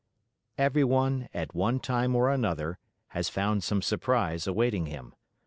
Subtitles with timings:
[0.57, 5.13] Everyone, at one time or another, has found some surprise awaiting him.